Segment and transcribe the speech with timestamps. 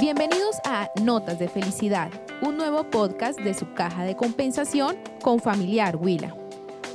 [0.00, 2.10] Bienvenidos a Notas de Felicidad,
[2.40, 6.34] un nuevo podcast de su caja de compensación con Familiar Huila.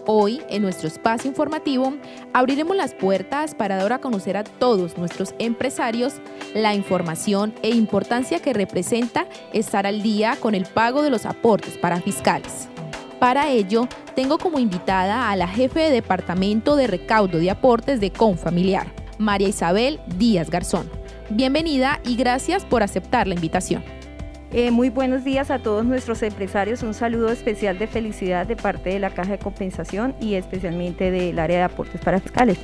[0.07, 1.93] Hoy, en nuestro espacio informativo,
[2.33, 6.15] abriremos las puertas para dar a conocer a todos nuestros empresarios
[6.55, 11.77] la información e importancia que representa estar al día con el pago de los aportes
[11.77, 12.69] para fiscales.
[13.19, 18.11] Para ello, tengo como invitada a la jefe de Departamento de Recaudo de Aportes de
[18.11, 21.04] Confamiliar, María Isabel Díaz Garzón.
[21.35, 23.83] Bienvenida y gracias por aceptar la invitación.
[24.53, 26.81] Eh, muy buenos días a todos nuestros empresarios.
[26.81, 31.37] Un saludo especial de felicidad de parte de la Caja de Compensación y especialmente del
[31.37, 32.57] área de aportes para fiscales.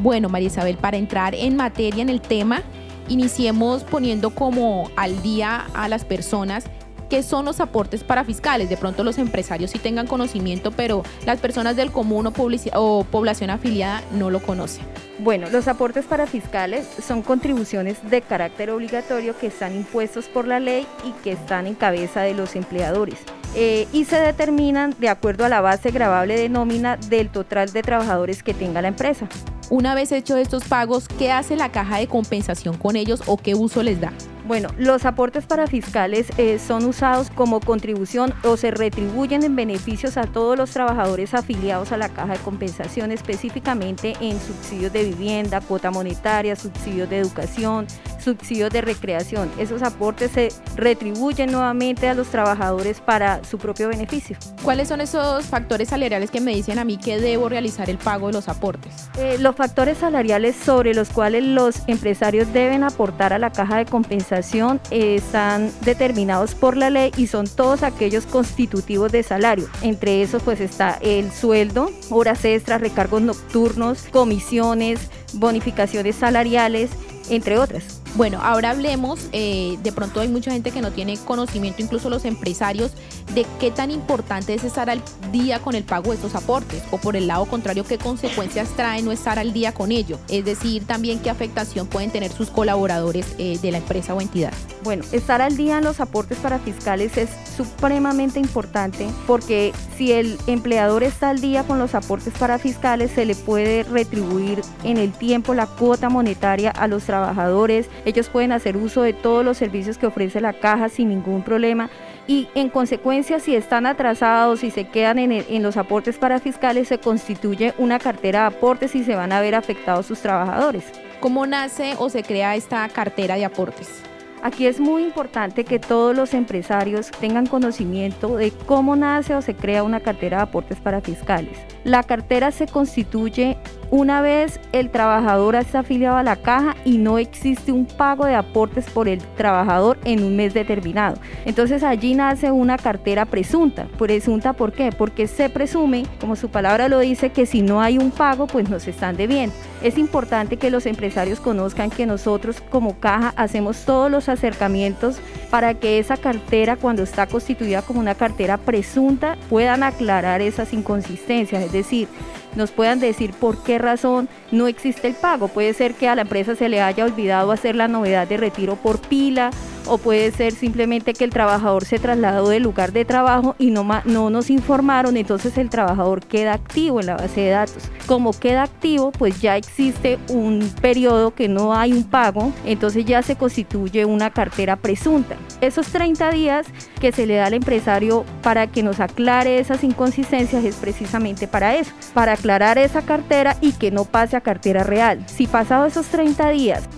[0.00, 2.62] Bueno, María Isabel, para entrar en materia en el tema,
[3.08, 6.64] iniciemos poniendo como al día a las personas
[7.08, 8.68] qué son los aportes para fiscales.
[8.68, 12.32] De pronto los empresarios sí tengan conocimiento, pero las personas del común o,
[12.74, 14.84] o población afiliada no lo conocen.
[15.18, 20.60] Bueno, los aportes para fiscales son contribuciones de carácter obligatorio que están impuestos por la
[20.60, 23.18] ley y que están en cabeza de los empleadores.
[23.54, 27.82] Eh, y se determinan de acuerdo a la base grabable de nómina del total de
[27.82, 29.26] trabajadores que tenga la empresa.
[29.70, 33.54] Una vez hecho estos pagos, ¿qué hace la caja de compensación con ellos o qué
[33.54, 34.12] uso les da?
[34.46, 40.16] Bueno, los aportes para fiscales eh, son usados como contribución o se retribuyen en beneficios
[40.16, 45.60] a todos los trabajadores afiliados a la caja de compensación, específicamente en subsidios de vivienda,
[45.60, 47.88] cuota monetaria, subsidios de educación,
[48.26, 49.50] subsidios de recreación.
[49.56, 54.36] Esos aportes se retribuyen nuevamente a los trabajadores para su propio beneficio.
[54.64, 58.26] ¿Cuáles son esos factores salariales que me dicen a mí que debo realizar el pago
[58.26, 59.08] de los aportes?
[59.16, 63.86] Eh, los factores salariales sobre los cuales los empresarios deben aportar a la caja de
[63.86, 69.68] compensación están determinados por la ley y son todos aquellos constitutivos de salario.
[69.82, 76.90] Entre esos pues está el sueldo, horas extras, recargos nocturnos, comisiones, bonificaciones salariales,
[77.30, 77.95] entre otras.
[78.16, 82.24] Bueno, ahora hablemos, eh, de pronto hay mucha gente que no tiene conocimiento, incluso los
[82.24, 82.92] empresarios,
[83.34, 86.96] de qué tan importante es estar al día con el pago de estos aportes o
[86.96, 90.18] por el lado contrario, qué consecuencias trae no estar al día con ello.
[90.30, 94.54] Es decir, también qué afectación pueden tener sus colaboradores eh, de la empresa o entidad.
[94.82, 100.38] Bueno, estar al día en los aportes para fiscales es supremamente importante porque si el
[100.46, 105.12] empleador está al día con los aportes para fiscales, se le puede retribuir en el
[105.12, 109.98] tiempo la cuota monetaria a los trabajadores ellos pueden hacer uso de todos los servicios
[109.98, 111.90] que ofrece la caja sin ningún problema
[112.26, 116.88] y en consecuencia si están atrasados y se quedan en, en, los aportes para fiscales
[116.88, 120.84] se constituye una cartera de aportes y se van a ver afectados sus trabajadores.
[121.20, 124.02] ¿Cómo nace o se crea esta cartera de aportes?
[124.42, 129.56] Aquí es muy importante que todos los empresarios tengan conocimiento de cómo nace o se
[129.56, 131.58] crea una cartera de aportes para fiscales.
[131.82, 133.56] La cartera se constituye
[133.90, 138.34] una vez el trabajador está afiliado a la caja y no existe un pago de
[138.34, 141.18] aportes por el trabajador en un mes determinado.
[141.44, 143.86] Entonces allí nace una cartera presunta.
[143.98, 144.90] ¿Presunta por qué?
[144.96, 148.68] Porque se presume, como su palabra lo dice, que si no hay un pago, pues
[148.68, 149.54] nos están debiendo.
[149.82, 155.20] Es importante que los empresarios conozcan que nosotros como caja hacemos todos los acercamientos
[155.50, 161.62] para que esa cartera, cuando está constituida como una cartera presunta, puedan aclarar esas inconsistencias.
[161.62, 162.08] Es decir,
[162.56, 165.48] nos puedan decir por qué razón no existe el pago.
[165.48, 168.76] Puede ser que a la empresa se le haya olvidado hacer la novedad de retiro
[168.76, 169.50] por pila
[169.86, 173.86] o puede ser simplemente que el trabajador se trasladó del lugar de trabajo y no,
[174.04, 177.90] no nos informaron, entonces el trabajador queda activo en la base de datos.
[178.06, 183.22] Como queda activo, pues ya existe un periodo que no hay un pago, entonces ya
[183.22, 185.36] se constituye una cartera presunta.
[185.60, 186.66] Esos 30 días
[187.00, 191.76] que se le da al empresario para que nos aclare esas inconsistencias es precisamente para
[191.76, 195.24] eso, para aclarar esa cartera y que no pase a cartera real.
[195.26, 196.88] Si pasado esos 30 días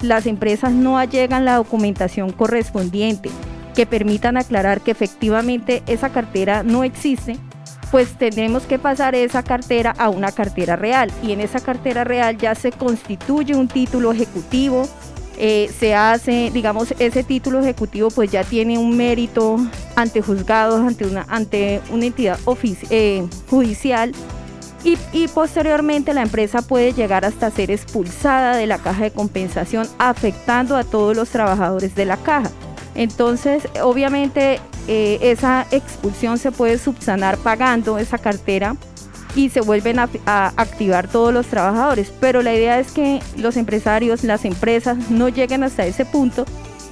[0.00, 3.30] las empresas no allegan la documentación correspondiente
[3.74, 7.36] que permitan aclarar que efectivamente esa cartera no existe,
[7.90, 11.12] pues tenemos que pasar esa cartera a una cartera real.
[11.22, 14.88] Y en esa cartera real ya se constituye un título ejecutivo,
[15.38, 19.58] eh, se hace, digamos, ese título ejecutivo pues ya tiene un mérito
[19.94, 22.38] ante juzgados, ante una, ante una entidad
[22.88, 24.12] eh, judicial
[25.12, 30.76] y, posteriormente la empresa puede llegar hasta ser expulsada de la caja de compensación afectando
[30.76, 32.50] a todos los trabajadores de la caja.
[32.94, 38.76] Entonces, obviamente, eh, esa expulsión se puede subsanar pagando esa cartera
[39.34, 40.08] y se vuelven a,
[40.56, 42.12] activar todos los trabajadores.
[42.20, 46.46] Pero la idea es que los empresarios, las empresas no lleguen hasta ese punto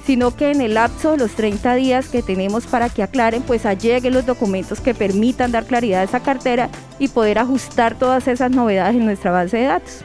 [0.05, 3.65] sino que en el lapso de los 30 días que tenemos para que aclaren, pues
[3.65, 6.69] alleguen los documentos que permitan dar claridad a esa cartera
[6.99, 10.03] y poder ajustar todas esas novedades en nuestra base de datos.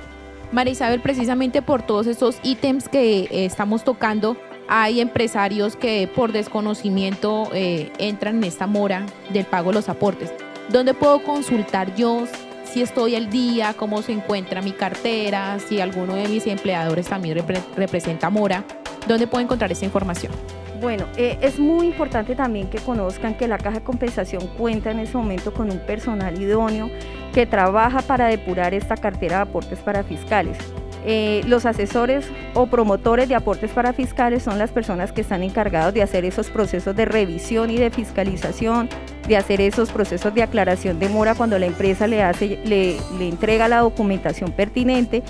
[0.53, 4.37] María Isabel, precisamente por todos esos ítems que eh, estamos tocando,
[4.69, 10.33] hay empresarios que por desconocimiento eh, entran en esta mora del pago de los aportes.
[10.71, 12.25] ¿Dónde puedo consultar yo
[12.65, 17.45] si estoy al día, cómo se encuentra mi cartera, si alguno de mis empleadores también
[17.77, 18.65] representa mora?
[19.07, 20.33] ¿Dónde puedo encontrar esa información?
[20.81, 25.01] Bueno, eh, es muy importante también que conozcan que la Caja de Compensación cuenta en
[25.01, 26.91] ese momento con un personal idóneo
[27.35, 30.57] que trabaja para depurar esta cartera de aportes para fiscales.
[31.05, 35.95] Eh, los asesores o promotores de aportes para fiscales son las personas que están encargados
[35.95, 38.89] de hacer esos procesos de revisión y de fiscalización,
[39.27, 43.69] de hacer esos procesos de aclaración de mora cuando la empresa le, hace, le, entrega
[43.69, 45.23] la documentación pertinente.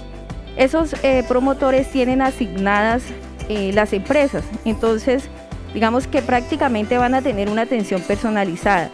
[0.56, 3.04] Esos eh, promotores tienen asignadas
[3.72, 5.28] las empresas, entonces
[5.74, 8.90] digamos que prácticamente van a tener una atención personalizada.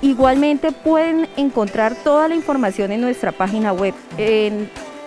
[0.00, 3.94] Igualmente pueden encontrar toda la información en nuestra página web.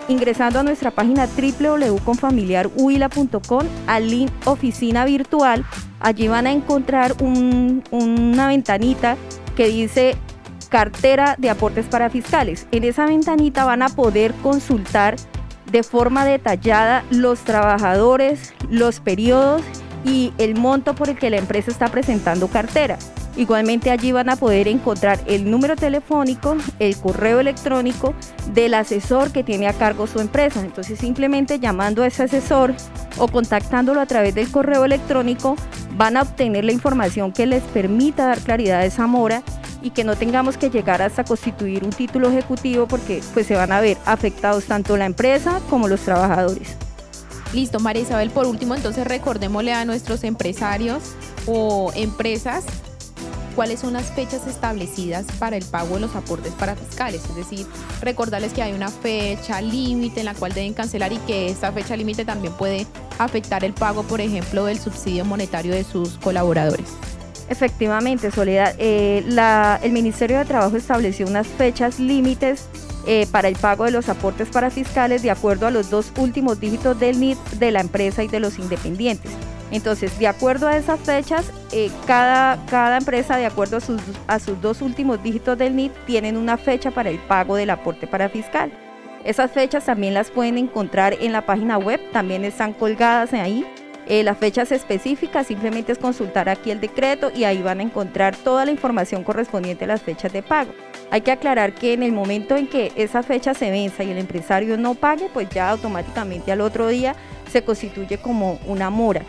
[0.07, 5.63] ingresando a nuestra página www.confamiliarhuila.com al link oficina virtual,
[6.01, 9.15] allí van a encontrar una ventanita
[9.55, 10.17] que dice
[10.67, 12.67] cartera de aportes para fiscales.
[12.71, 15.15] En esa ventanita van a poder consultar
[15.71, 19.61] de forma detallada los trabajadores, los periodos
[20.03, 22.97] y el monto por el que la empresa está presentando cartera.
[23.37, 28.13] Igualmente allí van a poder encontrar el número telefónico, el correo electrónico
[28.53, 30.59] del asesor que tiene a cargo su empresa.
[30.59, 32.73] Entonces simplemente llamando a ese asesor
[33.17, 35.55] o contactándolo a través del correo electrónico
[35.95, 39.43] van a obtener la información que les permita dar claridad a esa mora
[39.81, 43.71] y que no tengamos que llegar hasta constituir un título ejecutivo porque pues se van
[43.71, 46.75] a ver afectados tanto la empresa como los trabajadores.
[47.53, 51.03] Listo, María Isabel, por último, entonces recordémosle a nuestros empresarios
[51.47, 52.63] o empresas
[53.55, 57.65] cuáles son las fechas establecidas para el pago de los aportes para fiscales, es decir,
[58.01, 61.95] recordarles que hay una fecha límite en la cual deben cancelar y que esta fecha
[61.95, 62.87] límite también puede
[63.19, 66.87] afectar el pago, por ejemplo, del subsidio monetario de sus colaboradores.
[67.51, 69.25] Efectivamente, Soledad, eh,
[69.83, 72.69] el Ministerio de Trabajo estableció unas fechas límites
[73.05, 76.61] eh, para el pago de los aportes para fiscales de acuerdo a los dos últimos
[76.61, 79.29] dígitos del NIT de la empresa y de los independientes.
[79.69, 84.39] Entonces, de acuerdo a esas fechas, eh, cada, cada empresa, de acuerdo a sus, a
[84.39, 88.29] sus dos últimos dígitos del NIT, tienen una fecha para el pago del aporte para
[88.29, 88.71] fiscal.
[89.25, 93.65] Esas fechas también las pueden encontrar en la página web, también están colgadas ahí.
[94.07, 98.35] Eh, las fechas específicas simplemente es consultar aquí el decreto y ahí van a encontrar
[98.35, 100.73] toda la información correspondiente a las fechas de pago.
[101.11, 104.17] Hay que aclarar que en el momento en que esa fecha se venza y el
[104.17, 107.15] empresario no pague, pues ya automáticamente al otro día
[107.51, 109.23] se constituye como una mora.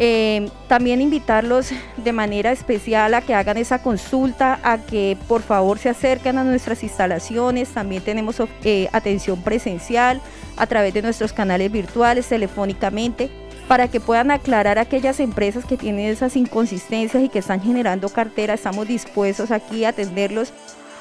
[0.00, 5.80] Eh, también invitarlos de manera especial a que hagan esa consulta, a que por favor
[5.80, 7.70] se acerquen a nuestras instalaciones.
[7.70, 10.20] También tenemos eh, atención presencial
[10.56, 13.28] a través de nuestros canales virtuales, telefónicamente,
[13.68, 18.54] para que puedan aclarar aquellas empresas que tienen esas inconsistencias y que están generando cartera.
[18.54, 20.52] Estamos dispuestos aquí a atenderlos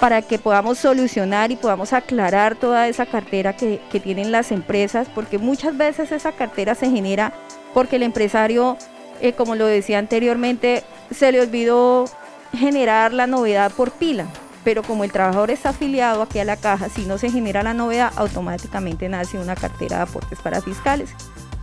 [0.02, 5.40] para que podamos solucionar y podamos aclarar toda esa cartera que, tienen las empresas, porque
[5.40, 7.34] muchas veces esa cartera se genera
[7.74, 8.78] porque el empresario,
[9.22, 12.06] eh, como lo decía anteriormente, se le olvidó
[12.54, 14.28] generar la novedad por pila.
[14.64, 17.74] Pero como el trabajador está afiliado aquí a la caja, si no se genera la
[17.74, 21.10] novedad, automáticamente nace una cartera de aportes para fiscales.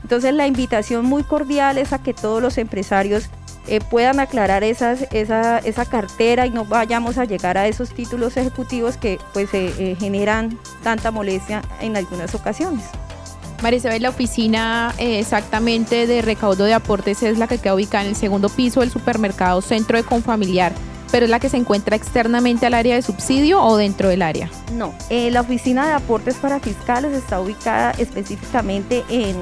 [0.05, 3.31] Entonces la invitación muy cordial es a que todos los empresarios
[3.67, 8.37] eh, puedan aclarar esas, esa, esa, cartera y no vayamos a llegar a esos títulos
[8.37, 12.85] ejecutivos que pues eh, generan tanta molestia en algunas ocasiones.
[13.63, 18.05] María Isabel, la oficina eh, exactamente de recaudo de aportes es la que queda ubicada
[18.05, 20.75] en el segundo piso del supermercado Centro de Confamiliar,
[21.11, 24.51] pero es la que se encuentra externamente al área de subsidio o dentro del área.
[24.75, 29.37] No, la oficina de aportes para fiscales está ubicada específicamente en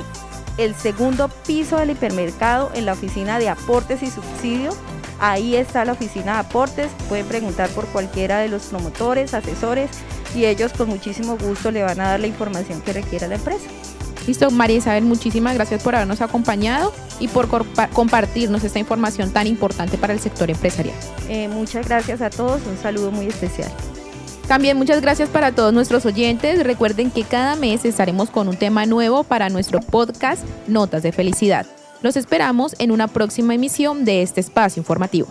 [0.58, 4.74] el segundo piso del hipermercado en la oficina de aportes y subsidios.
[5.20, 9.90] Ahí está la oficina de aportes, pueden preguntar por cualquiera de los promotores, asesores
[10.34, 13.68] y ellos con muchísimo gusto le van a dar la información que requiera la empresa.
[14.26, 17.48] Listo, María Isabel, muchísimas gracias por habernos acompañado y por
[17.92, 20.96] compartirnos esta información tan importante para el sector empresarial.
[21.28, 23.70] Eh, muchas gracias a todos, un saludo muy especial.
[24.52, 26.62] También muchas gracias para todos nuestros oyentes.
[26.62, 31.64] Recuerden que cada mes estaremos con un tema nuevo para nuestro podcast Notas de Felicidad.
[32.02, 35.28] Los esperamos en una próxima emisión de este espacio informativo.